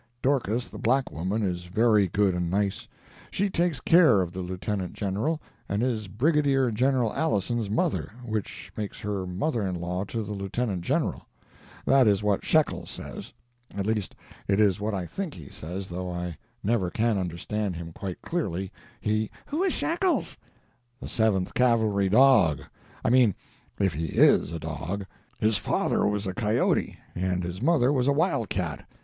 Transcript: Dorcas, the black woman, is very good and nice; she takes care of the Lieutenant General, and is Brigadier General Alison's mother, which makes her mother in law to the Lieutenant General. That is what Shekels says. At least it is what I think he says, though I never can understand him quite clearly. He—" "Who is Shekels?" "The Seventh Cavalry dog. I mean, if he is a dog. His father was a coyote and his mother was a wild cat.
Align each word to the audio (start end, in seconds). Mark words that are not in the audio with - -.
Dorcas, 0.23 0.67
the 0.67 0.79
black 0.79 1.11
woman, 1.11 1.43
is 1.43 1.65
very 1.65 2.07
good 2.07 2.33
and 2.33 2.49
nice; 2.49 2.87
she 3.29 3.51
takes 3.51 3.79
care 3.79 4.21
of 4.21 4.31
the 4.33 4.41
Lieutenant 4.41 4.93
General, 4.93 5.39
and 5.69 5.83
is 5.83 6.07
Brigadier 6.07 6.71
General 6.71 7.13
Alison's 7.13 7.69
mother, 7.69 8.11
which 8.25 8.71
makes 8.75 9.01
her 9.01 9.27
mother 9.27 9.61
in 9.61 9.75
law 9.75 10.03
to 10.05 10.23
the 10.23 10.33
Lieutenant 10.33 10.81
General. 10.81 11.27
That 11.85 12.07
is 12.07 12.23
what 12.23 12.43
Shekels 12.43 12.89
says. 12.89 13.31
At 13.77 13.85
least 13.85 14.15
it 14.47 14.59
is 14.59 14.79
what 14.81 14.95
I 14.95 15.05
think 15.05 15.35
he 15.35 15.49
says, 15.49 15.89
though 15.89 16.09
I 16.09 16.35
never 16.63 16.89
can 16.89 17.19
understand 17.19 17.75
him 17.75 17.91
quite 17.93 18.23
clearly. 18.23 18.71
He—" 18.99 19.29
"Who 19.45 19.61
is 19.61 19.71
Shekels?" 19.71 20.35
"The 20.99 21.07
Seventh 21.09 21.53
Cavalry 21.53 22.09
dog. 22.09 22.63
I 23.05 23.11
mean, 23.11 23.35
if 23.77 23.93
he 23.93 24.07
is 24.07 24.51
a 24.51 24.57
dog. 24.57 25.05
His 25.37 25.57
father 25.57 26.07
was 26.07 26.25
a 26.25 26.33
coyote 26.33 26.97
and 27.13 27.43
his 27.43 27.61
mother 27.61 27.93
was 27.93 28.07
a 28.07 28.11
wild 28.13 28.49
cat. 28.49 28.89